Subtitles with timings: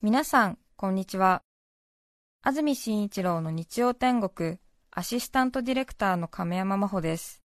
[0.00, 1.42] 皆さん、こんにちは。
[2.40, 4.58] 安住紳一郎の日曜天国、
[4.92, 7.42] アシスタントディレクターの亀山真帆です。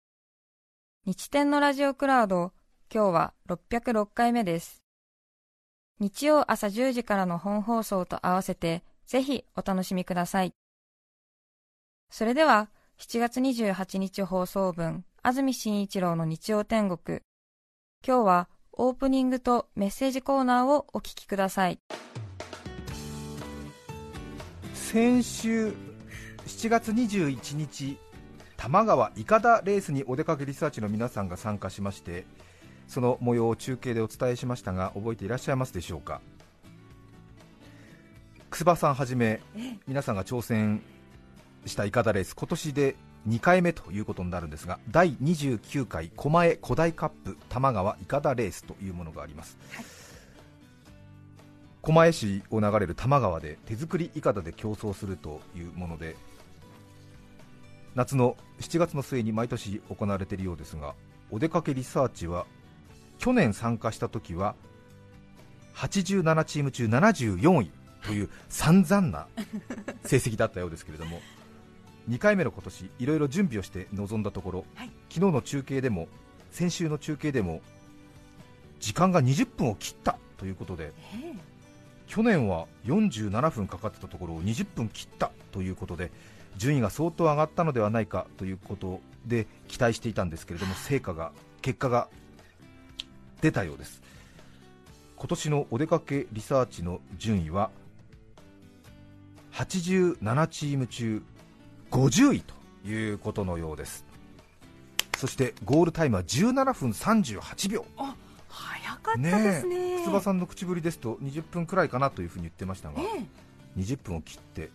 [1.06, 2.54] 日天のラジオクラウド、
[2.90, 4.82] 今日は606回目です。
[6.00, 10.54] 日曜朝10時からの本放送と合わせて、ぜひお楽しみください。
[12.10, 17.20] それでは、7月28日放送分、安住紳一郎の日曜天国。
[18.08, 21.82] 今日はオープニングとメッセージコーナーをお聞きください。
[24.88, 25.74] 先週
[26.46, 27.98] 7月21日
[28.56, 32.26] 多摩川いかだレースにお出かけリサーチの皆さんが参加しまして
[32.88, 36.22] その模様を中継でお伝えしましたが覚えていらっしゃいますでしょうか？
[38.50, 39.42] 楠葉さんはじめ
[39.90, 40.82] 皆さんが挑戦
[41.66, 42.96] したいかだレース今年で
[43.28, 49.97] 2回目ということになるんですが第29回狛江古代カップ多摩川いかだレースというものがあります、はい
[51.88, 56.18] 狛江市を流れる多摩川で手作りいかだで競争するというもので
[57.96, 60.96] 夏の7月の末に毎年行われているようですが
[61.32, 62.46] お出かけリサーチは
[63.20, 64.56] 去年参加した時は
[65.76, 67.72] 87チーム中74位
[68.06, 69.28] という散々な
[70.04, 71.22] 成績だったようですけれども
[72.10, 76.10] 2回目の今年いろいろ準備をして臨んだところ、はい、昨日の中継でも
[76.52, 77.62] 先週の中継でも
[78.82, 81.57] 時間が20分を切ったということで、えー
[82.08, 86.12] 去年は47分かかってたところを20分切ったということで
[86.56, 92.08] 順位が相当上がったのではないかということで期待していたんですけれども成果が結果が
[93.42, 94.02] 出たようです。
[95.18, 97.70] 今年のお出かけリサーチの順位は
[99.54, 101.22] 87チーム中
[101.92, 102.54] 50位と
[102.88, 104.06] いうことのようです。
[105.18, 107.86] そしてゴールタイムは17分38秒。
[109.08, 109.76] かったですね。
[109.78, 114.70] ねつさんの口ぶりですと20分くらいかなというふうに言ってましたが、ええ、20分を切って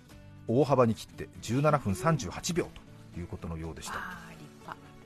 [0.49, 2.69] 大幅に切って17分38秒
[3.15, 3.95] ということのようでした。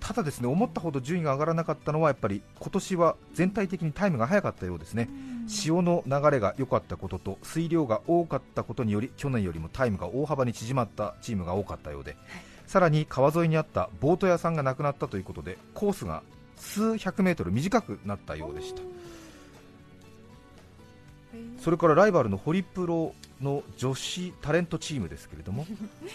[0.01, 5.09] ただですね思ったほど順位が上がらなかったのはやっぱり今年は全体的にタイムが速かったようですね。
[5.49, 12.21] 潮の流れが良かったことと水量が多かったことにより去年よりもタイムが大幅に縮まったチームが多かったようで、はい、
[12.67, 16.23] さらに川沿いにあったボート屋さんがなくなったということでコースが
[16.57, 18.83] 数百メートル短くなったようでした
[21.67, 23.13] それからライバルのホリプロ
[23.43, 25.67] の女子タレントチームですけれども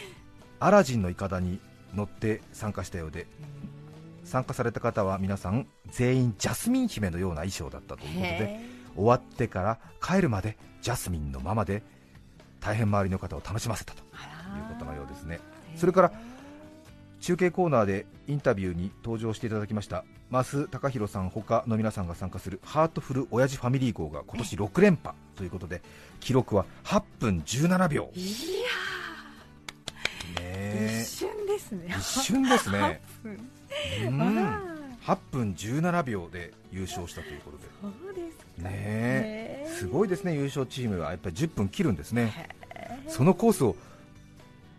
[0.62, 1.59] アラジンのいかだに
[1.94, 3.28] 乗って参加したようで
[4.23, 8.61] 参加された方は皆さん全員ジャスミン姫のような衣装だったということで
[8.95, 11.84] 終わってから帰るまでジャスミンのままで
[12.61, 14.07] 大変周りの方を楽しませたという
[14.69, 15.41] ことのようですね。
[15.75, 16.13] それから
[17.19, 25.81] 中継コーナーでインタビューに登場していただきました増高弘さん他の皆さんが参加するハートフル親父ファミリー号が今年6連覇ということで
[26.22, 28.09] 記録は8分17秒。
[28.16, 28.19] い
[30.36, 31.96] やね、一瞬ですね。
[31.97, 33.02] 一瞬ですね。
[33.24, 34.41] 8分,、うん、
[35.03, 37.64] 8分17秒で優勝したということで。
[37.81, 41.12] そうですねすごいですね優勝チームは。
[41.12, 42.50] やっぱり10分切るんですね。
[43.08, 43.75] そのコースを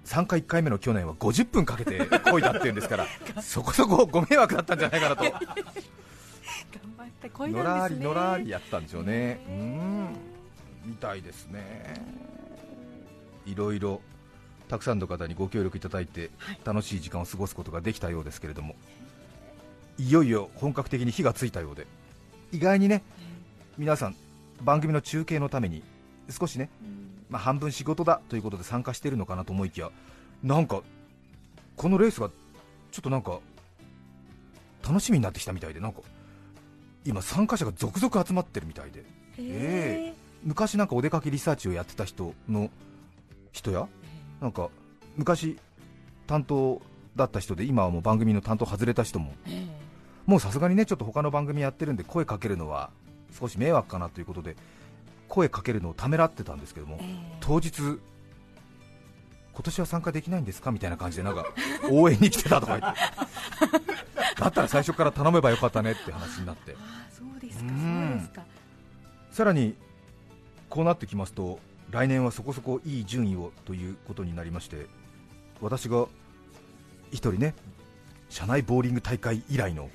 [0.04, 3.06] 参加1回目の去年は50分かけてこいだっていうんですから
[3.40, 5.22] そこそこご迷惑だったんじゃないかなと。
[5.22, 5.32] 頑
[6.98, 8.04] 張ってこいだんですね。
[8.04, 9.40] のらりのらりやったんですよね。
[9.48, 10.08] うん。
[10.84, 12.22] みたいですね。
[13.46, 14.00] いろいろ
[14.68, 16.30] たくさんの方にご協力いただいて
[16.64, 18.74] 楽しい時間を過ごすことができたようですけれども
[19.98, 21.86] いよいよ本格的に火がついたようで
[22.52, 23.02] 意外にね
[23.76, 24.16] 皆さん
[24.62, 25.82] 番組の中継のために
[26.30, 26.70] 少しね、
[27.32, 29.90] まあ、半分仕事だということで参加しているのかなと思いきや
[30.44, 30.82] なんか
[31.76, 32.28] このレースが
[32.90, 33.40] ちょっとなんか
[34.86, 36.00] 楽しみになってきたみたいでなんか
[37.06, 39.04] 今参加者が続々集まってるみたいで、
[39.38, 42.68] えー、昔なんかお出かけリサーチをやってた人の
[43.50, 43.88] 人や
[44.42, 44.68] なんか
[45.16, 45.58] 昔
[46.26, 46.82] 担当
[47.16, 49.32] だった人で今はもう番組の担当外れた人も
[50.26, 52.90] もうさすがにねちょっと他の番組やってるんで声かけるのは
[53.38, 54.56] 少し迷惑かなということで
[55.32, 61.46] 声かけるのをためらってたんですけども、えー、当日、今年は参加できないんですかみたいな感じでなんか
[61.90, 63.00] 応援に来てたとか言って。
[64.38, 66.76] だったら最初から頼めばよかったねって話になって。
[67.10, 68.42] そうですかそうですか。
[69.30, 69.74] さらに
[70.68, 74.86] こうなってきますと来年はそこそこいい順位をということになりまして
[75.62, 76.08] 私が1
[77.12, 77.54] 人ね
[78.28, 79.88] 社内ボーリング大会以来の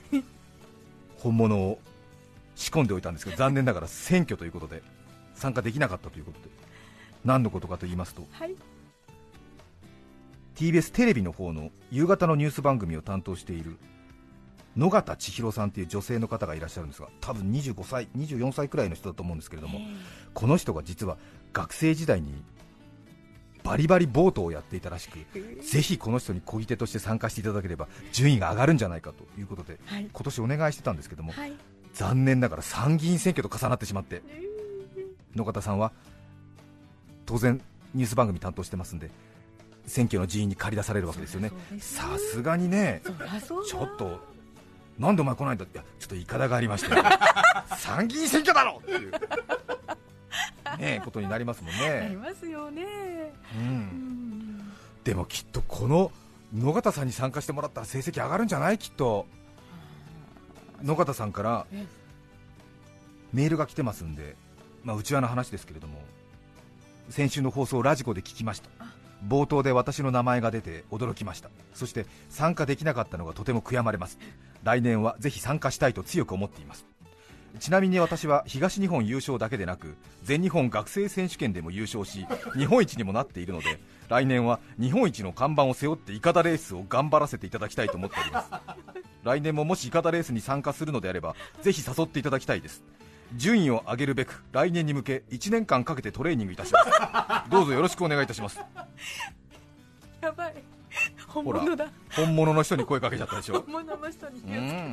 [1.17, 1.79] 本物を
[2.55, 4.81] 仕込んでおいたんですけど残念ながら選挙ということで
[5.37, 6.49] 参加できなかったということで
[7.25, 8.55] 何のことかと言いますと、はい、
[10.55, 13.77] TBS テレビの方の夕方のニュース番組を担当している
[14.75, 19.79] 野方千尋さんという女性の方がいらっしゃるんですが多分25歳24歳くらいの人だと思うんですけれども、
[20.33, 21.17] この人が実は
[21.51, 22.43] 学生時代に
[23.63, 25.17] バリバリボートをやっていたらしく、
[25.61, 30.07] ぜひこの人に漕ぎ手として参加していただければ順位が上がるんじゃないかということで、はい。
[30.11, 31.53] 今年お願いしてたんですけども、はい。
[31.93, 34.21] 残念ながら参議院選挙と重なってしまって、
[35.37, 35.91] 野方さんは
[37.25, 37.61] 当然
[37.93, 39.09] ニュース番組担当してますんで
[39.85, 41.51] 選挙の人員に駆り出されるわけですよね。
[41.79, 43.01] さすがにね
[43.65, 44.19] ちょっと
[44.99, 46.95] なんでお前来ないんだっていやちょっといかだがありまして
[47.77, 49.11] 参議院選挙だろっていう
[50.79, 52.83] ねことになりますもんね、ありますよね。
[53.55, 53.67] う、うん。
[53.67, 54.73] ん
[55.03, 56.11] でもきっとこの
[56.53, 58.77] 野方さんに参加してもらったら成績上がるんじゃない？
[58.77, 59.25] きっと。
[60.83, 61.85] 野方さんからえ。
[63.33, 64.35] メールが来てますんで、
[64.87, 65.99] まあ、内輪の話ですけれども
[67.09, 68.69] 先週の放送をラジコで聞きました。
[69.27, 71.49] 冒頭で私の名前が出て驚きました。
[71.73, 74.19] そして参加できなかったのがとても悔やまれます。
[74.63, 76.85] 来年はぜひ参加したいと強く思っています。
[77.59, 83.79] ちなみに私は東日本優勝だけでなく全日本学生選手権でも優勝し日本一にもなっているので
[84.09, 88.49] 来年は日本一の看板を背負ってイカダレースを頑張らせていただきたいと思っております。
[89.23, 92.83] 来年ももしイカダレースに参加するのであればぜひ誘っていただきたいです
[93.35, 96.89] 順位を上げるべく来年に向け1年間かけてトレーニングいたします。
[97.49, 98.59] どうぞよろしくお願いいたします。
[100.21, 100.55] やばい。
[101.27, 101.87] 本物だ。
[102.15, 103.61] 本物の人に声かけちゃったでしょ。
[103.61, 104.39] 本物の人に。
[104.39, 104.91] う気をつけん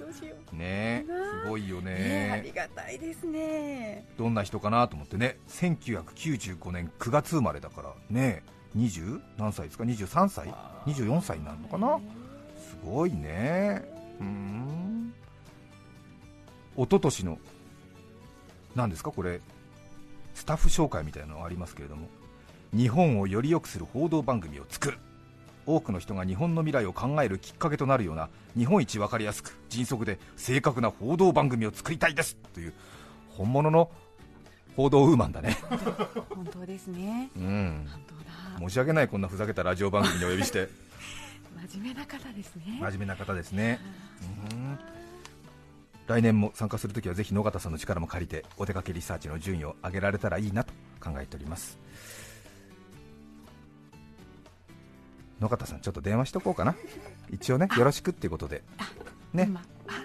[0.00, 0.56] どうしよう。
[0.56, 1.06] ねえ
[1.44, 1.94] すごいよね。
[1.98, 4.06] えあねりがたいですね。
[4.16, 5.38] どんな人かなと思ってね。
[5.48, 8.42] 1995年9月生まれだからね
[8.76, 10.54] 20何歳ですか？23歳
[10.86, 11.98] ？24歳になるのかな？
[12.58, 13.82] すごいね。
[14.20, 15.14] うん
[16.76, 17.38] 一昨年の
[18.74, 19.10] 何ですか？
[19.10, 19.40] これ
[20.34, 22.08] スタッフ紹介みたいなのがありますけれども
[22.72, 24.98] 日本をより良くする報道番組を作る。
[25.66, 32.36] 多くの人が日本の未来を考えるきっかけとなるような日本一分かりやすく迅速で正確な報道番組を作りたいです。
[32.54, 32.72] という
[33.28, 33.90] 本物の
[34.76, 35.58] 報道ウーマンだね。
[36.30, 37.28] 本当ですね。
[37.36, 37.86] うん。
[38.60, 40.68] 申し訳ないこんなふざけたラジオ番組にお呼びして。
[41.72, 42.62] 真面目な方ですね。
[42.80, 43.78] 真面目な方ですね。
[44.50, 44.78] うん
[46.10, 51.78] 来年も参加するときはぜひ野方さんの力も借りてお出かけリサーチの順位を上げられたらいいなと考えております。
[55.40, 56.74] 野方さんちょっと電話しとこうかな。
[57.30, 58.64] 一応ねよろしくっていうことで。
[59.32, 59.48] ね。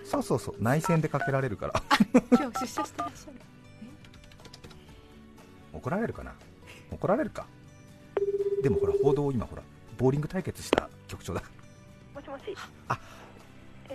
[0.04, 0.56] そうそうそう。
[0.60, 1.84] 内線でかけられるから。
[2.30, 3.38] 今日出社してらっしゃる。
[5.74, 6.36] 怒られるかな？
[6.92, 7.48] 怒られるか？
[8.62, 9.63] でもほら報道を今ほら
[9.98, 11.42] ボーリング対決した局長だ。
[12.13, 12.56] もしもし。
[12.90, 13.15] あえ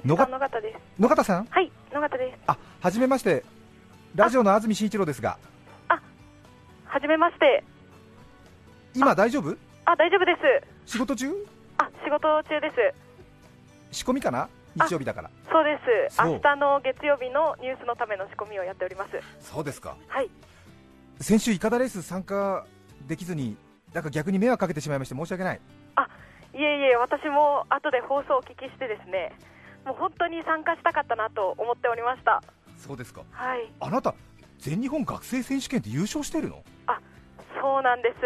[0.05, 0.79] 野方です。
[1.01, 1.47] 野方さん？
[1.47, 2.39] はい、野方です。
[2.47, 3.45] あはじめまして
[4.15, 5.39] ラジオの安住紳一郎ですが
[6.87, 7.63] はじめまして。
[8.95, 9.57] 今大丈夫？
[9.85, 10.33] あ、大丈夫で
[10.87, 10.93] す。
[10.93, 11.29] 仕事中？
[11.79, 13.97] あ、仕事中です。
[13.97, 14.49] 仕込みかな？
[14.79, 15.79] あ日曜日だからそうで
[16.11, 16.23] す。
[16.23, 19.21] 明日の月曜日のニュースのための仕込みをやっております。
[19.41, 20.31] そうですかはい。
[21.21, 22.67] 先週イカダレース参加
[23.07, 23.57] できずに
[23.93, 25.61] なんか逆に迷惑かけてしまいまして申し訳ない
[26.53, 26.63] いえい
[26.93, 29.33] え、私も後で放送をお聞きしてですね、
[29.85, 32.43] もう本当に参加したかったなと思っておりました。
[32.77, 33.71] そうですかはい。
[33.81, 34.15] あなた
[34.59, 36.63] 全日本学生選手権って優勝してるの？
[37.61, 38.17] そうなんです。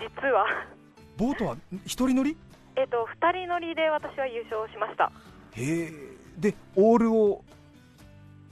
[0.00, 0.46] 実は。
[1.16, 2.36] ボートは一人乗り？
[2.76, 5.10] えっと、二人乗りで私は優勝しました。
[5.52, 5.92] へえ
[6.38, 7.44] でオールを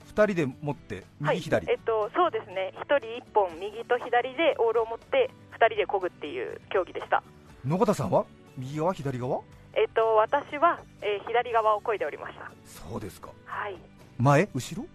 [0.07, 1.37] 二人で持ってはい。
[1.37, 2.73] 右左、えっと、そうですね。
[2.75, 7.23] 一人一本右と左でオールを持って、二人で漕ぐっていう競技でした。
[7.65, 8.25] 野方さんは？
[8.57, 8.93] 右側？
[8.93, 9.41] 左側？
[9.75, 12.49] えっと、私は、えー左側を漕いでおりました。
[12.65, 13.75] そうですかはい。
[14.17, 14.47] 前？
[14.53, 14.85] 後ろ？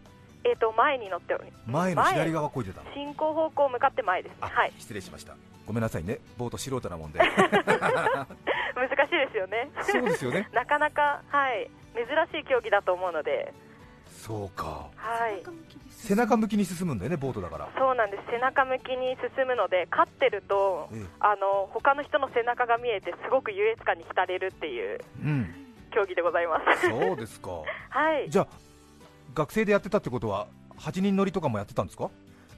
[0.44, 2.92] えっと、前に乗っており前の左側こいでたの？
[2.92, 4.38] 進行方向向かって前ですね。
[4.42, 4.72] あ、はい。
[4.78, 5.34] 失礼しました
[5.66, 9.70] ごめんなさいねボート素人なもんで 難しいですよね。
[9.82, 11.70] そうですよね なかなか、はい。
[11.94, 12.04] 珍
[12.40, 13.54] しい競技だと思うので、
[14.14, 15.42] そうかはい。
[15.90, 18.22] 背中向きに進むんだよねボートだからそうなんです。
[18.30, 25.54] 背中向きに進むので、勝ってると、ええあの、他の人の背中が見えて、すごく優越感に浸れるっていううん
[25.92, 26.88] 競技でございます。
[26.88, 27.50] そうですか
[27.90, 28.28] はい。
[28.30, 28.46] じゃあ
[29.34, 30.46] 学生でやってたってことは
[30.78, 32.10] 8人乗りとかもやってたんですか？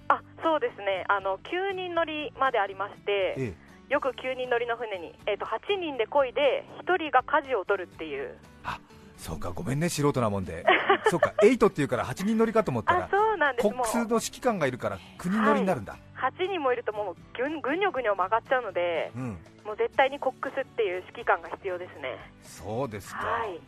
[0.08, 1.04] あ、そうですね。
[1.08, 8.80] あの、9人乗りまでありまして、ええよく9人乗りの船に、えっと8人で漕いで1人が舵を取るっていうあ
[9.16, 10.64] そうかごめんね素人なもんで。
[11.08, 13.68] そうか8っていうから8人乗りかと思ったあらそうなんです。
[13.68, 13.84] コッもう。
[13.84, 19.38] クスの指揮官がいるから9人乗りになるんだ、8人もいるともうぐんぐにょぐにょ曲がっちゃうのでうん。
[19.64, 22.16] もう絶対にコックスっていう指揮官が必要ですね。
[22.42, 23.60] そうですか、はい。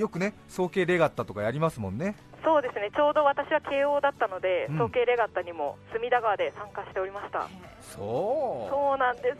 [0.00, 2.14] よくね早慶レガッタとかやりますもんね。
[2.44, 2.90] そうですね。
[2.94, 4.76] ちょうど私は慶応だったので、うん。
[4.78, 7.48] 早慶レガッタにも隅田川で参加しておりました。
[7.82, 9.36] そそうなんです。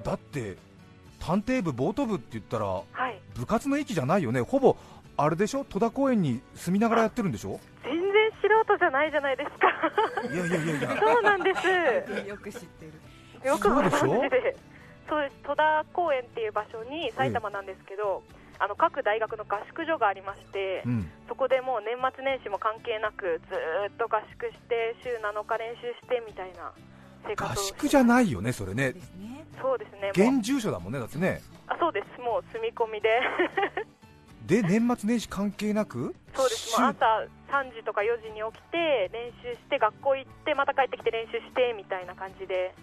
[0.00, 0.56] うだって
[1.20, 3.20] 探偵部、ボート部って言ったらはい。
[3.34, 4.76] 部活の域じゃないよね、ほぼ
[5.16, 9.68] あれでしょ、戸田公園に住みながらやってるんでしょ、全然素人じゃないじゃないですか。
[10.32, 12.28] いやいやいやいや、そうなんです。
[12.28, 13.48] よく知ってる。
[13.48, 13.96] よくごそうで。
[13.96, 14.56] しょ存知で
[15.08, 15.34] そうです。
[15.42, 18.22] 戸田公園っていう場所に埼玉なんですけど、
[18.58, 26.72] あの各大学の合宿所がありまして、うん、そこでもう年末年始も関係なくずーっと合宿して週7日練習してみたいな
[27.28, 28.94] 生活を合宿じゃないよね、それね。
[29.60, 30.10] そうですね。
[30.14, 32.20] 現住所だもんね、だってね、あそうです。
[32.20, 33.20] もう住み込みで。
[34.46, 36.80] で年末年始関係なく、そうです。
[36.80, 42.74] もう朝3時とか4時に起きて練習して学校行ってまた帰ってきて練習してみたいな感じで。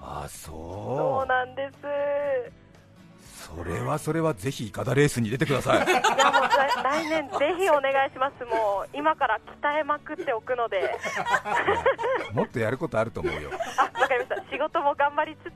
[0.00, 2.58] あそそうう、なんです
[3.56, 6.02] それはそれはぜひイカダレースに出てください、いやもう
[6.48, 8.44] 来来年ぜひお願いします。
[8.44, 10.94] もう今から鍛えまくっておくので。
[12.32, 14.50] もっとやることあると思うよ、あわかりました。
[14.50, 15.50] 仕事も頑張りつ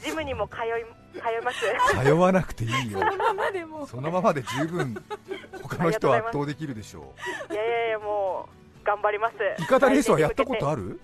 [0.00, 2.04] つジムにも通い通います。
[2.04, 3.86] 通わなくていいよ、そのままでも。
[3.86, 5.04] そのままで十分、
[5.62, 7.12] 他の人を圧倒できるでしょ
[7.50, 8.48] いやいやいやも
[8.82, 9.34] う頑張ります。
[9.36, 10.90] う、イカダレースはやったことある？
[10.90, 11.00] る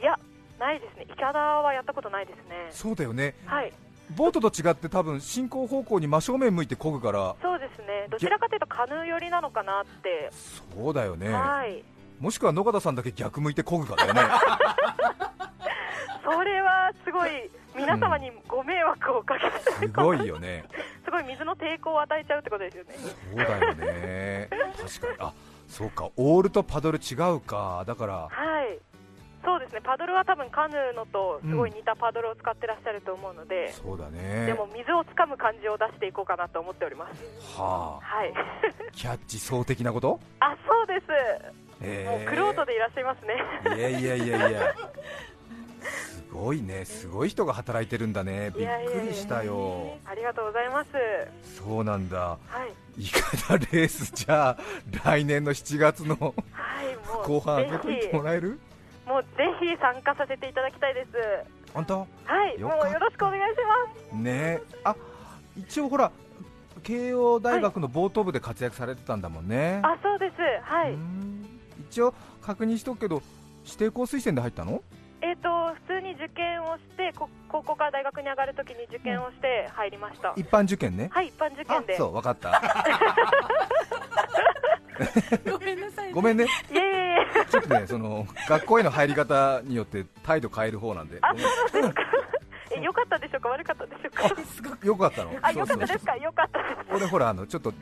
[0.00, 0.18] いや
[0.58, 1.06] ないですね。
[1.08, 2.68] イカダはやったことないですね。
[2.70, 3.72] そうだよね、はい
[4.16, 8.06] ボートと違って多分進行方向に真正面向いて漕ぐから、そうですね。
[8.10, 10.30] どちらかというとカヌー寄りなのかなって、
[10.74, 11.84] そうだよね、はい。
[12.18, 14.20] もしくは野方さんだけ逆向いて漕ぐかだよね、
[16.24, 17.30] それはすごい
[17.76, 20.64] 皆様にご迷惑をおかけすするごいよね、
[21.04, 22.94] すごい水の抵抗を与えちゃうってことですよね。
[22.96, 25.32] そうだよね、確かに、あ
[25.68, 28.78] そうか、オールとパドル違うか、だから、はい
[29.48, 29.80] そうですね。
[29.82, 37.24] パドルは多分カヌーのとすごい似たパドルを使ってらっしゃると思うので、そうだね、でも水をつかむ感じを出していこうかなと思っております。
[37.58, 38.34] はあ、はい。
[38.92, 40.20] キャッチ層的なこと？
[40.40, 41.06] あそうです。
[41.80, 42.04] え。
[42.10, 43.42] もうクロートでいらっしゃいますね。
[43.76, 44.74] いやいやいやいや、
[45.80, 50.90] すごいね、すごい人が働いてるんだね、びっくりしたよ、ありがとうございます。
[51.56, 52.36] そうなんだ、は
[52.98, 53.02] い。
[53.02, 54.58] イカダレース、じゃあ、
[55.04, 58.60] 来年の7月のはい後半、ぜ上げといてひもらえる？
[59.08, 61.08] もうぜひ参加させていただきたいです。
[61.72, 62.00] 本当？
[62.00, 62.06] は
[62.50, 63.56] いもうよろしくお願いし
[64.12, 64.16] ます。
[64.16, 64.94] ねあ
[65.56, 66.12] 一応ほら、
[66.82, 70.34] 慶応大学のボート部で活躍されてたんだもんね、あそうです。
[70.62, 71.44] はういん。
[71.90, 72.12] 一応
[72.42, 73.22] 確認しとくけど、
[73.64, 74.82] 指定校推薦で入ったの？
[75.20, 75.48] えっ、と
[75.86, 81.96] 普通に受験をしてこ高校から大学に上がるときに受験をして入りました、一般受験ね、はい一般受あ験で。
[81.96, 82.62] そう、分かった、
[85.50, 86.97] ごめんなさい、ごめんね、いえいえ
[87.50, 91.34] ちょっとね、その学校への入り方によって態度変える方なんで、あ
[91.70, 92.18] そうなんですか。
[92.76, 93.48] え良かったでしょうか？
[93.48, 94.42] 悪かったでしょうか？
[94.42, 96.16] すごくよかったの、あ良かったですか？
[96.16, 96.74] 良かったです。
[96.94, 97.76] 俺、ほらあの、ちょっと、ち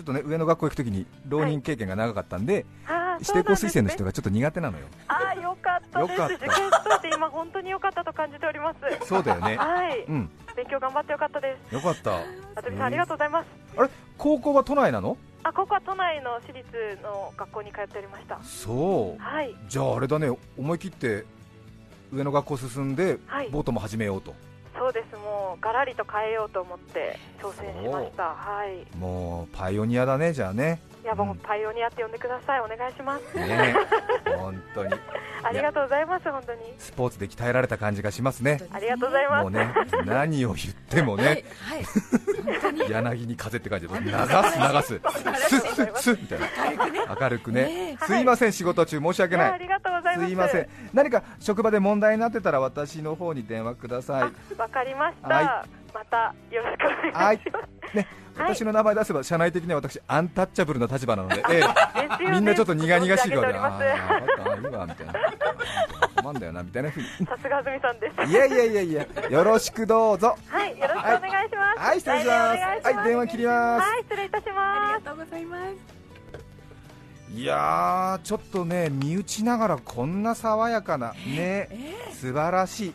[0.00, 6.12] ょっとね、上の学校行くときに浪人経験が長かったんで、あー指定校推薦の人がちょっと苦手なのよ、あーよかったです。
[6.12, 6.34] よかった。
[6.34, 9.06] 受験しといて今本当に良かったと感じております。
[9.06, 10.04] そうだよね、はい。
[10.08, 11.74] うん、勉強頑張ってよかったです。
[11.74, 12.22] よかった、あ
[12.62, 13.46] さんありがとうございます。
[13.76, 15.18] あれ、高校は都内なの？
[15.44, 16.66] あここは都内の私立
[17.02, 18.38] の学校に通っておりました。
[18.42, 19.54] そう、はい。
[19.68, 21.24] じゃああれだね、思い切って
[22.12, 23.48] 上の学校進んで、はい。
[23.48, 24.34] ボートも始めようと、
[24.78, 25.16] そうです。
[25.16, 28.22] もうガラリと変えようと思って挑戦しました。
[28.22, 28.96] はい。
[28.96, 32.60] もうパイオニアだね、じゃあね、いやもううんパイオニアって呼んでください。
[32.60, 33.36] お願いします。
[33.36, 33.74] ね。
[34.36, 34.94] 本当に。
[35.42, 36.60] ありがとうございます本当に。
[36.78, 39.42] スポーツで鍛えられた感じがしますね、ありがとうございます。
[39.42, 39.74] もうね、
[40.06, 45.00] 何を言ってもね、はい、はい、柳に風って感じで、流す、流す、
[45.48, 47.64] スッスッスッみたいな、明るくね。
[47.64, 49.50] ね、すいません、仕事中、申し訳ない。
[49.52, 50.28] ありがとうございます。
[50.28, 50.68] すいません。
[50.92, 54.22] 何か職場で問題になってたら私の方に電話ください。
[54.22, 54.30] あ
[54.62, 57.60] わかりました、はまたよろしくおはい願いしま
[57.92, 58.54] す、ねはい。
[58.54, 62.30] 私の名前出せば社内的には私アンタッチャブルな立場なので、ええ。
[62.30, 63.84] みんなちょっと苦々しい顔で、存じ上げております。
[63.84, 65.12] ああ、いいわみたいな、
[66.22, 68.30] 困んだよなみたいなふうに、さすが安住さんです。
[68.30, 71.78] いやいやいやいや、よろしくどうぞ、はいよろしくお願いします。
[71.78, 73.82] はい、失礼します、はい、電話切ります。
[73.82, 76.02] はい失礼いたしあまりがとうございます。
[77.34, 82.94] いやー、ちょっとね、身内ながらこんな爽やかな、ね、えー、素晴らしい、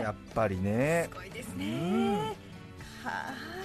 [0.00, 1.08] やっぱりね。
[1.10, 2.18] す、ごいですうねん。
[2.18, 2.24] は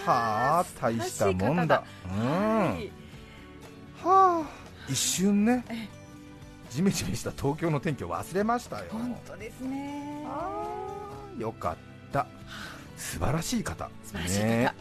[0.05, 2.91] はあ、大したもんだ、うん、はい
[4.03, 4.49] はあ、
[4.89, 5.65] 一瞬ね。
[5.69, 5.87] ええ、
[6.69, 8.85] ジメジメした東京の天気を忘れましたよ。
[8.91, 10.25] 本当ですね。
[11.37, 12.27] よかった、
[12.97, 14.73] 素晴らしい方、素晴らしい方、ね。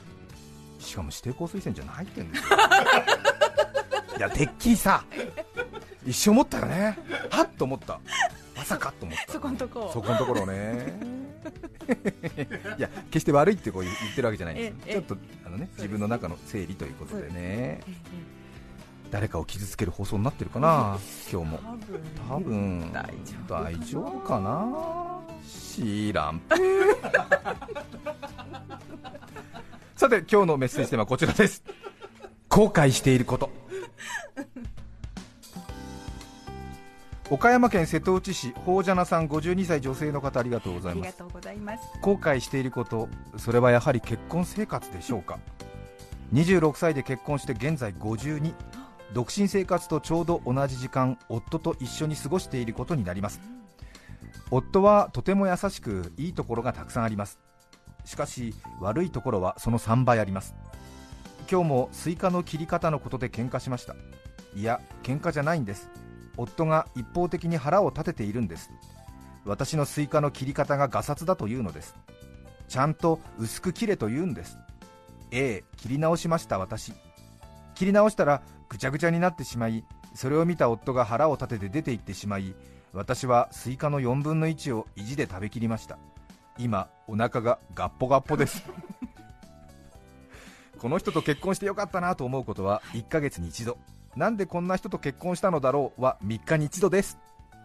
[0.78, 2.49] しかも指定校推薦じゃないってんですよ。
[4.18, 5.04] いや、てっきりさ、
[6.06, 6.99] 一瞬思ったよね、
[7.30, 8.00] はっと思った、
[8.58, 9.90] まさかと思った、そこんとこ。
[9.92, 11.00] そこのところね。
[12.76, 17.92] いや、決して悪いってこう言ってるわけじゃないんですええちょっとあのね自分の中の整理ということでね、ええ
[19.10, 20.98] 誰かを傷つける放送になってるかな、
[21.32, 21.60] 今日も。
[22.28, 23.10] 多分大丈
[23.46, 26.42] 夫大丈夫かな知らん
[29.96, 31.62] さて今日のメッセージテーマはこちらです。
[32.48, 33.50] 後悔していること
[37.30, 41.08] 岡山県瀬戸内市宝ジャナさん52歳女性の方ありがとうございます。
[41.08, 41.87] ありがとうございます。
[42.00, 45.38] 後悔していることそれはやはり結婚生活でしょうか
[46.32, 48.54] ？26歳で結婚して現在52
[49.12, 53.42] 独身生活とちょうど同じ時間夫と一緒に過ごしていることになります。
[54.50, 57.38] 夫はとても優しくいいところがたくさんあります。
[58.06, 60.54] しかし悪いところはその3倍あります。
[61.50, 63.94] 今日もスイカの切り方のことで喧嘩しました。
[64.56, 65.90] いや喧嘩じゃないんです
[66.38, 68.71] 夫が一方的に腹を立てているんです。
[69.45, 71.95] 私のスイカの切り方がガサツだというのです。
[72.68, 74.57] ちゃんと薄く切れと言うんです。
[75.30, 76.92] ええ切り直しました私。
[77.75, 82.54] 切り直したらぐちゃぐちゃになってしまいそれを見た夫が腹を立てて出て行ってしまい
[82.92, 85.99] 私はスイカの4分の1を意地で食べきりました。
[86.59, 88.64] 今お腹がガッポガッポです。
[90.78, 93.78] この人と結婚してよかったなと思うことは1ヶ月に一度
[94.16, 97.18] なんでこんな人と結婚したのだろうは3日に一度です。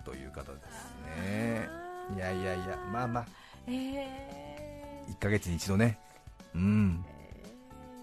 [0.06, 1.68] という方ですね。
[2.16, 3.26] いやいやいやまあまあ。
[3.68, 5.98] え1ヶ月に一度ね。
[6.54, 7.06] うん。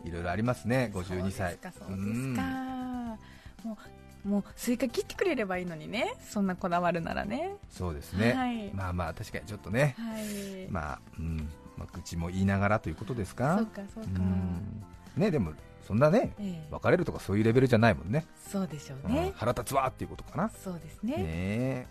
[0.04, 0.90] いろいろありますね。
[0.94, 2.42] 52歳そうですか
[3.62, 3.76] も
[4.25, 6.14] うもうスイカ切ってくれればいいのにね。
[6.28, 7.54] そんなこだわるならね。
[7.70, 8.70] そうですね、はい。
[8.75, 10.66] まあまあ確かにちょっとね、はい。
[10.70, 13.56] まあ、うん、まあ、口も言いながらということですか？
[13.59, 14.09] そうかそうか。
[14.20, 14.85] ん。
[15.16, 15.52] ねでも
[15.87, 16.68] そんなねええ。
[16.70, 18.26] 別れるとかそういうレベルじゃないもんね。
[18.50, 20.50] そうでしょううんね腹立つわっていうことかな。
[20.50, 21.16] そうですね。
[21.16, 21.87] ねえ。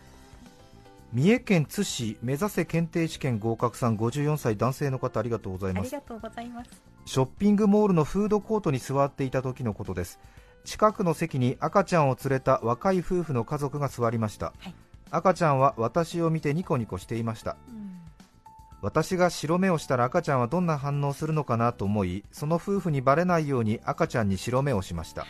[1.11, 5.87] 三重県津市目指せ検定試験合格さん54歳男性の方ありがとうございます。
[5.87, 6.69] ありがとうございます。
[7.05, 10.19] ショッピングモールのフードコートに座っていた時のことです。
[10.65, 14.73] 近くの席に赤ちゃんを連れた若い夫婦の家族が座りました、はい。
[15.09, 17.57] 赤ちゃんは私を見てニコニコしていました。
[17.69, 17.88] うん
[18.81, 25.25] 私が白目をしたら赤ちゃんはどんな反応するのかなと思いその夫婦にバレないように赤ちゃんに白目をしました。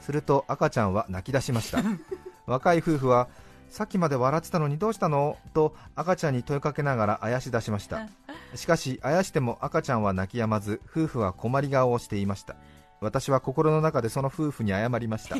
[0.00, 1.82] すると赤ちゃんは泣き出しました。
[2.46, 3.28] 若い夫婦は
[3.68, 5.36] さっきまで笑ってたのにどうしたの？
[5.54, 8.08] と赤ちゃんに問いかけながらあやし出しました。
[8.54, 12.56] しかしあやしても赤ちゃんは泣き止まず夫婦は困り顔をしていました。
[13.00, 15.36] 私は心の中でその夫婦に謝りました。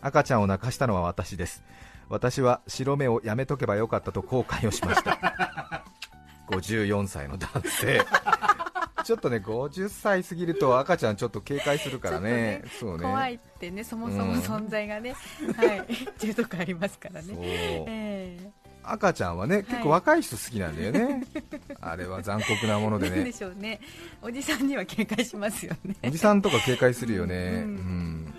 [0.00, 1.62] 赤ちゃんを泣かしたのは私です。
[2.08, 5.84] 私は白目をやめとけばよかったと後悔をしました
[6.50, 8.04] 54歳の男性。
[9.04, 12.62] ちょっとね50歳過ぎると赤ちゃんちょっと警戒するからね。
[12.78, 13.04] そうね。
[13.04, 14.40] 怖いってねそもそもうん。
[14.40, 15.14] 存在がね、
[15.56, 15.78] はい。
[15.78, 15.84] っ
[16.18, 17.34] ていうとこありますからね。
[17.38, 18.50] え
[18.82, 21.22] 赤ちゃんはね結構若い人好きなんだよね、
[21.80, 23.80] あれは残酷なものえでなんでねしょうね。
[24.22, 25.94] おじさんには警戒しますよね。
[26.04, 27.74] おじさんとか警戒するよね、ううん。
[28.24, 28.34] ん。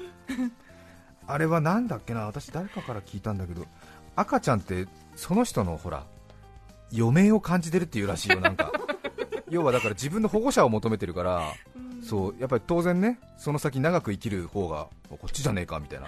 [1.28, 2.26] あれはなんだっけな。
[2.26, 3.66] 私誰かから聞いたんだけど。
[4.16, 6.04] 赤ちゃんってその人のほら
[6.96, 8.72] 余命を感じてるっていうらしいよなんか。
[9.50, 12.04] 要はだから自分の保護者を求めてるからうん。
[12.04, 16.08] そうやっぱり当然ねその先長く生きる方がこっちじゃねえかみたいな、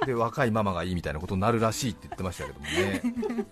[0.00, 3.02] うん、で若いママがいいみたいなことになるらしいって言ってましたけどもね。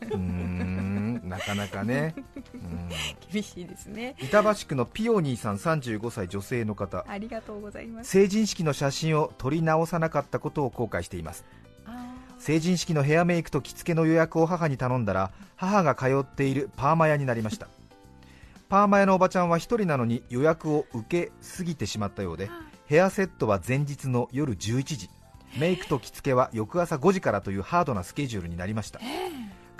[0.03, 2.15] うーんなかなかね、
[2.55, 2.89] うん、
[3.33, 4.17] 厳しいですね。
[4.19, 7.05] 板橋区のピオニーさん35歳女性の方。
[7.09, 8.11] ありがとうございます。
[8.11, 11.45] 成人式の写真を撮り直さなかったことを後悔しています。
[11.53, 11.70] あ
[12.41, 17.69] 成人式のヘアメイクと着付けの予約を母に頼んだら母が通っているパーマ屋になりました。
[18.71, 22.51] パーマ屋のおばちゃんは1人なのに予約を受けすぎてしまったようで
[22.87, 25.11] ヘアセットは前日の夜11時。
[25.59, 29.01] メイクと着付けは翌朝5時からというハードなスケジュールになりました。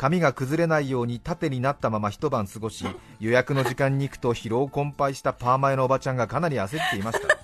[0.01, 2.87] 髪が崩れないように縦になったまま一晩過ごし
[3.19, 7.40] 予約の時間に行くと疲労困憊したパーマ屋のおばちゃんがかなり焦っていました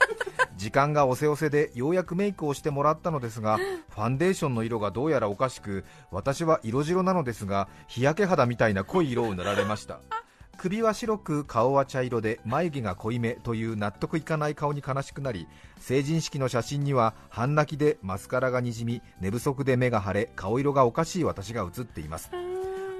[0.57, 3.59] 時間がおせおせでようやくメイクをしてもらったのですが
[3.91, 10.01] ファンデーションの色がどうやらおかしく私は色白なのですが日焼け肌みたいな濃い色を塗られました。
[10.59, 15.47] 首は白く顔は茶色で眉毛が濃いめという納得いかない顔に悲しくなり
[15.79, 22.31] 成人式の写真には半泣きでマスカラがにじみ寝不足で目が腫れ顔色がおかしい私が写っています。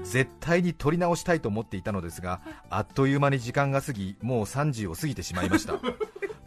[0.03, 5.75] 絶対に撮り直したいと思っていたのですがあっという間に時間が過ぎもう30を過ぎてしまいました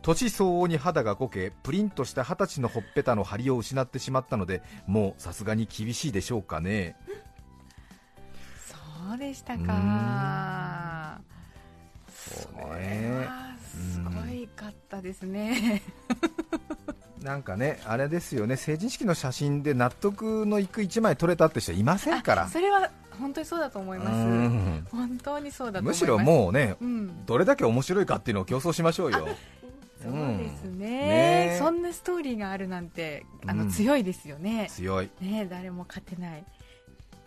[0.01, 6.95] 年相応に肌がこけプリンとした二十歳のほっぺたの張りを失ってしまったのでもうさすがに厳しいでしょうかね。
[9.07, 11.19] そうでしたうか
[12.07, 13.25] そうね。
[13.25, 15.81] はすごいかったですね。
[17.21, 18.55] なんかねあれですよね。
[18.55, 22.47] 成人式の写真で納得のいく1枚撮れたって人いませんから。
[22.47, 24.09] それは本当にそうだと思います。
[24.09, 24.87] うん。
[24.89, 27.25] 本当にそうだむしろもうねうん。
[27.25, 29.27] どれだけ面白いかっていうのを競争しましょうよ
[30.01, 31.53] そうですね,、ね。
[31.55, 34.67] えそんなストーリーがあるなんてあの、うん強いですよね。
[34.69, 35.09] 強い。
[35.21, 36.45] ねえ誰も勝てない。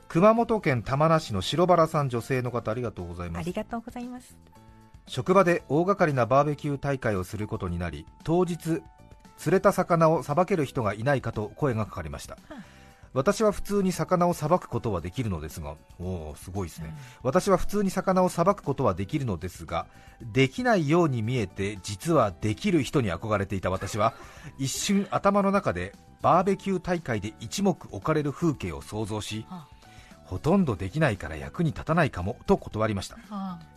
[0.09, 3.41] 熊本県玉名市の白原さん女性の方ありがとうございます。
[3.41, 4.37] ありがとうございます。
[5.07, 8.83] 職場で大掛かりなバーベキュー大会をすることになり当日
[9.37, 12.39] 釣れた魚をさばける人がいないかと声がかかりました、
[13.15, 19.87] 私は普通に魚をさばくことはできるのですがおおすごいですね、私は普通に魚をさばくことはできるのですが
[20.21, 24.15] できないように見えて実はできる人に憧れていた私は
[24.59, 29.67] 一瞬頭の中でバーベキュー大会で一目置かれる風景を想像し、は
[30.33, 33.19] ほとんどできないから役に立たないかもと断りました。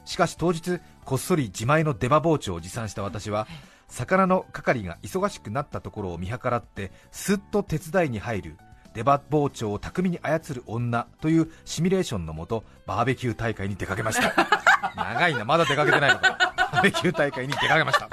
[0.05, 3.45] しかし当日こっそり自前の出刃包丁を持参した私は
[3.89, 8.57] 魚の係が忙しくなったところを見計らってすっと手伝いに入る
[8.95, 14.33] 出刃包丁を巧みに操る女というシミュレーションのもとバーベキュー大会に出かけました。
[14.95, 18.09] 長いなまだ出かけてないのかバーベキュー大会に出かけました。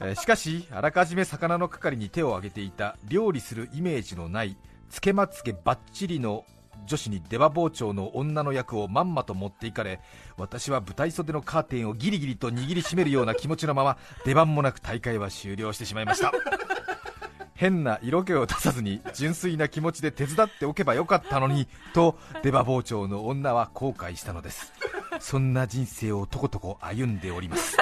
[0.00, 4.56] えーしかしあらかじめ魚の係に手を挙げていた料理するイメージのない
[4.90, 6.44] つけまつげばっちりの
[6.86, 10.00] 女子に出刃包丁の女の役をまんまと持っていかれ
[10.36, 16.32] 私は舞台袖のカーテンをギリギリと握りしめるような気持ちのまま出番もなく大会は終了してしまいました
[17.62, 24.72] 変な色気を出さずに純粋な気持ちで手伝っておけばよかったのにと出刃包丁の女は後悔したのです。
[25.20, 27.76] そんな人生をとことこ歩んでおります。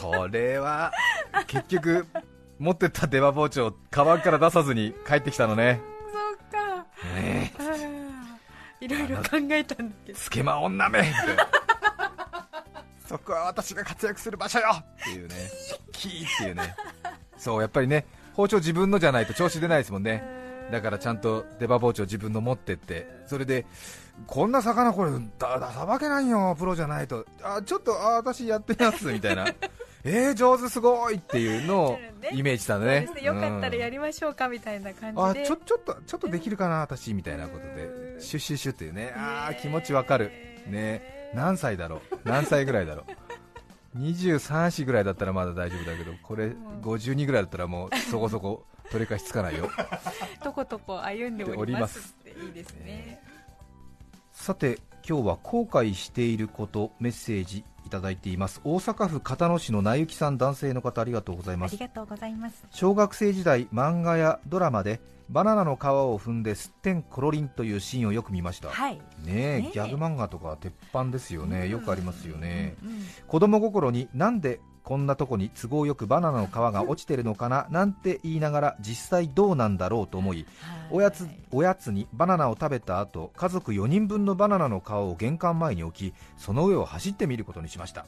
[0.00, 0.92] これは
[1.48, 2.06] 結局
[2.60, 5.80] 持ってった出刃包丁カバンから出さずに帰ってきたのね。
[6.12, 6.86] そうか。
[7.16, 7.52] ね
[8.80, 8.84] え。
[8.84, 10.18] いろいろ考えたんだけど。
[10.20, 11.12] つけま女め。
[13.08, 14.68] そこは私が活躍する場所よ。
[14.72, 15.34] っていうね。
[15.90, 16.76] キーっていうね
[17.44, 20.24] そうやっぱりね包丁自分のじゃないと調子出ないですもんね。
[20.72, 23.06] だからちゃんと出刃包丁自分の持ってって。
[23.26, 23.66] それで
[24.26, 27.26] こんな魚これだださばけないよプロじゃないと。
[27.42, 29.46] あちょっとあ私やってますみたいな。
[30.06, 31.98] えー、上手すごいっていうのを
[32.32, 33.08] イメージしたのね。
[33.14, 33.22] ね。
[33.22, 35.42] よかったらやりりましょうかみたいな感じで。
[35.42, 37.84] あちょちょっとちょっとできるかな私みたいなことで。
[37.84, 39.12] うんシュッシュッシュっていうね。
[39.16, 40.30] あー気持ちわかる。
[40.66, 41.30] ね。
[41.34, 42.00] 何歳だろう。
[42.24, 43.23] 何歳ぐらいだろう
[43.96, 46.48] 23歳ぐらいだったらまだ大丈夫だけどこれ
[46.82, 49.70] 52ぐらいだったらもうそこそこ取り返しつかないよ。
[50.42, 53.20] とことこ歩んでおりますっていいですね。
[54.32, 54.78] さて
[55.08, 58.60] 今日は後悔していることメッセージいただいています。
[58.64, 61.72] 大阪府片野市のなゆきさん男性の方ありがとうございます。
[61.72, 62.64] ありがとうございます。
[62.70, 68.68] 小学生時代漫画やドラマでバナナの皮を踏んですってんころりんというシーンをよく見ました。
[68.68, 68.94] はい。
[68.94, 69.72] ねえねえ。
[69.72, 80.46] ギャグ漫画とか鉄板ですよね、よくありますよね、うんうんうん子供心になんでこんなとこに都合よくバナナの皮が落ちてるのかななんて言いながら実際どうなんだろうと思い
[80.90, 88.06] おやつおやつにバナナを食べた後家族4人分のバナナの皮を玄関前に置きその上を走ってみることにしました。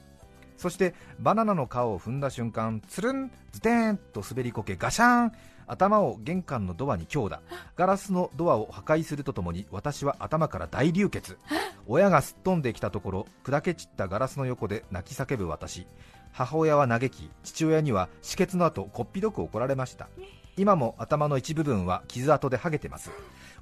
[0.56, 5.32] そしてバナナの皮を踏んだ瞬間つるんズテーンと滑りこけガシャーン
[5.66, 7.40] 頭を玄関のドアに強打。
[7.76, 11.38] ガラスのドアを破壊するとともに私は頭から大流血。
[11.86, 15.86] 親がすっ飛んできたところ砕け散ったガラスの横で泣き叫ぶ私。
[16.32, 20.08] 母親は嘆き父親には止血の後こっぴどく怒られました。
[20.56, 23.10] 今も頭の一部分は傷跡で剥げてます。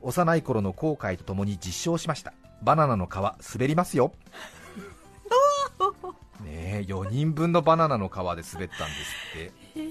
[0.01, 2.33] 幼い頃の後悔とともに実証しました。
[2.63, 4.13] バナナの皮滑りますよ。
[6.45, 8.69] ねえ4人分のバナナの皮で滑ったんです
[9.77, 9.84] って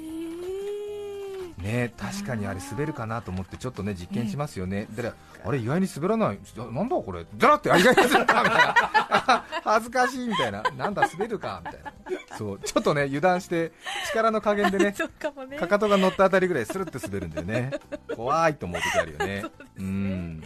[1.64, 5.12] ね確かにあれ滑るかなと思ってちょっとね実験しますよね、で
[5.46, 6.40] あれ意外に滑らない。
[6.56, 7.26] なんだこれ。
[7.36, 8.60] じゃなってあ意外に滑るかみたい。
[8.60, 10.64] な恥ずかしいみたいな。
[10.78, 12.38] なんだ滑るかみたいな。
[12.38, 12.60] そう。
[12.60, 13.74] ちょっとね油断して
[14.08, 14.86] 力の加減でね
[15.50, 15.58] ね。
[15.58, 17.72] かかとが乗ったあたりぐらいスルッと滑るんだよね。
[18.16, 19.44] 怖いと思う時あるよね。
[19.78, 20.44] うん。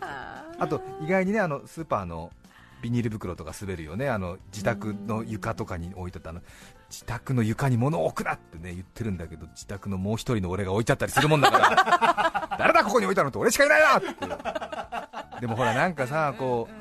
[0.00, 0.66] あ。
[0.68, 2.30] と意外にねあのスーパーの
[2.82, 4.08] ビニール袋とか滑るよね。
[4.08, 6.40] あの自宅の床とかに置いてたの
[6.90, 15.40] 自宅の床に物を置くなってね言ってるんだけど自宅のもう一人の俺が置いちゃったりするもんだから 誰だここに置いたのって俺しかいないなって。
[15.40, 16.74] でもほらなんかさこう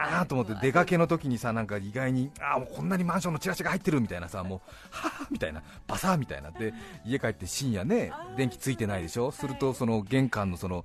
[0.00, 6.50] ああと思って出かけの時にさなんか意外にああもうこんなにマンションのチラシが入ってるみたいなさもうはあみたいなバサーみたいな。
[6.52, 6.72] で
[7.04, 9.32] 家帰って深夜ね電気ついてないでしょ？
[9.32, 10.84] するとその玄関のその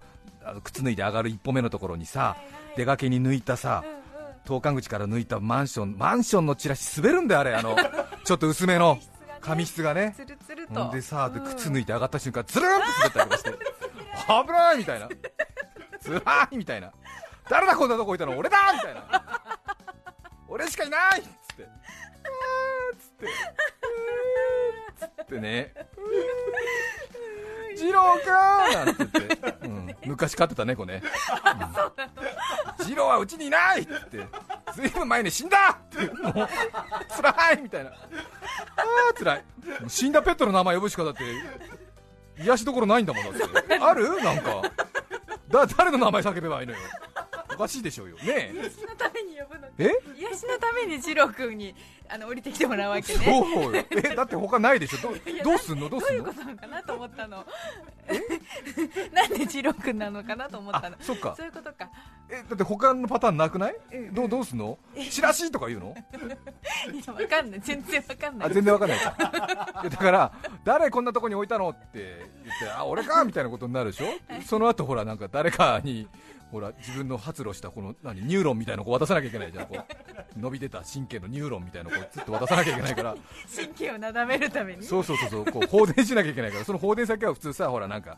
[0.64, 2.38] 靴脱いで上がる一歩目のところにさ
[2.76, 3.84] 出かけに抜いたさ
[4.46, 7.78] 投函口から抜いたマンションマンションのチラシ滑るんだよあれあの
[8.24, 9.00] ちょっと薄めの
[9.42, 10.16] 紙質がね。
[10.70, 10.86] ほと。
[10.86, 10.92] ん。
[10.92, 11.46] でさでうん。
[11.46, 12.86] 靴脱いで上がった瞬間ズルンって
[13.20, 13.52] 滑ったりして。
[13.52, 15.10] 危ないみたいな。
[16.00, 16.92] つらいみたいな。
[17.50, 18.38] 誰だこんなとこ置いたの？
[18.38, 19.02] 俺だみたいな。
[20.48, 21.64] 俺しかいないっつって。
[21.64, 23.26] あーっつって。
[23.26, 25.74] うーっつってね
[27.78, 31.02] 二郎かーなんて言って、うん、昔飼ってた猫ね、
[32.80, 33.92] うん、二郎はうちにいないって。
[34.12, 34.40] 言って
[34.74, 36.08] ずいぶん前に死んだって。
[36.08, 36.50] もう
[37.16, 37.92] 辛いみたいな。
[37.92, 39.44] あー辛い。
[39.88, 41.24] 死んだペットの名前呼ぶしかだって
[42.42, 43.34] 癒しどころないんだもんだっ
[43.64, 43.76] て。
[43.76, 44.22] ある？
[44.24, 44.64] なんか。
[45.50, 46.80] だ誰の名前叫べばいいのよ。
[47.56, 48.18] おかしいでしょうよ。
[48.18, 49.90] ね癒しのために呼ぶのえ？
[50.20, 51.76] 癒しのために二郎君に
[52.10, 53.20] あの降りてきてもらうわけね。
[53.26, 53.84] そうよ。
[53.92, 54.98] えだって他ないでしょ。
[55.00, 55.10] ど
[55.44, 55.90] どうすんの？
[55.90, 56.20] どうどうすんの？
[56.20, 57.46] いうことなのかなと思ったの。
[59.14, 60.96] なんで二郎君なのかなと思ったの。
[60.96, 61.34] あそっか。
[61.36, 61.90] そういうことか。
[62.30, 63.76] えだって他のパターンなくない？
[63.94, 64.14] うん。
[64.14, 64.78] どうどうすんの？
[65.10, 65.96] チラシとか言うの？
[66.94, 67.62] いやわかんない。
[67.62, 68.50] 全然わかんない。
[68.50, 70.32] あ全然わかんないだから
[70.64, 71.70] 誰こんなとこに置いたの？
[71.70, 73.24] って言ってあ俺か？
[73.24, 74.06] みたいなことになるでしょ。
[74.46, 76.08] その後ほらなんか誰かに
[76.54, 79.84] ほら自分の発露したこの何ニューロンみたいなのを渡さなきゃいけないじゃんこう。
[80.40, 83.16] 伸び出た神経のニューロンみたいなのをずっと渡さなきゃいけないから。
[83.54, 84.84] 神経をなだめるために。
[84.84, 86.64] そうそうそうそうこう放電しなきゃいけないから。
[86.64, 88.18] その放電先は普通さほらなんか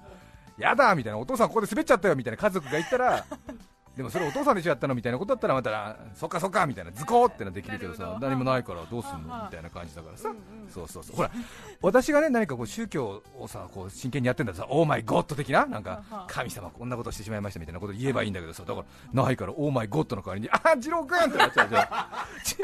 [0.58, 3.26] やだみたいなお父さんここで滑っちゃったよみたいな家族が言ったら
[3.96, 10.34] でもそれお父さんでしょやったのみたいなことだったらまたそっかそっかみたいなズコーってのはできるけどさ何もないからどうすんのはあみたいな感じだからさ。
[10.74, 11.16] そうそうそう。
[11.16, 11.32] ほら
[11.82, 21.88] 私がね何かこう宗教をさこう真剣にやってんだらさオーマイゴッド的ななんかはあ神様こんなことしてしまいましたみたいなこと言えばいいんだけどさだからないからオーマイゴッドの代わりにああ二郎君ってなっちゃうじゃん。
[22.44, 22.58] ち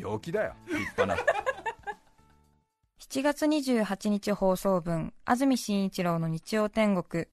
[0.00, 1.16] 病気だよ立派な。
[3.12, 7.26] 7月28日放送分、安住紳一郎の日曜天国。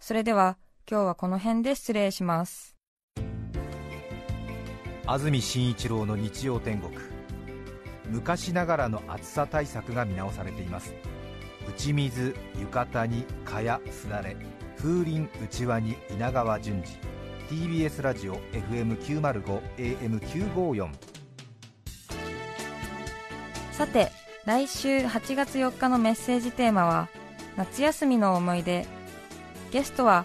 [0.00, 0.56] それでは、
[0.90, 2.76] 今日はこの辺で失礼します。
[5.06, 6.94] 安住紳一郎の日曜天国。
[8.10, 10.94] 昔ながらの暑さ対策が見直されています。
[11.68, 14.36] 打ち水浴衣に蚊やすだれ。
[14.76, 17.12] 風鈴うちわに稲川淳二。
[17.48, 20.90] TBS ラジオ FM905 AM954
[23.72, 24.10] さて、
[24.44, 27.08] 来週8月4日のメッセージテーマは、
[27.56, 28.86] 夏休みの思い出。
[29.70, 30.24] ゲストは